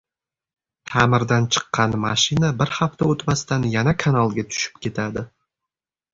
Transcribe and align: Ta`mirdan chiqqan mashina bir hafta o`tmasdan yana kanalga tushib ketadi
Ta`mirdan 0.93 1.45
chiqqan 1.55 1.93
mashina 2.05 2.49
bir 2.63 2.73
hafta 2.79 3.11
o`tmasdan 3.11 3.69
yana 3.75 3.95
kanalga 4.07 4.49
tushib 4.51 4.83
ketadi 4.89 5.27